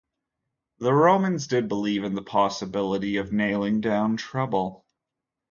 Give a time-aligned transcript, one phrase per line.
[0.79, 4.83] The Romans did believe in the possibility of nailing down trouble.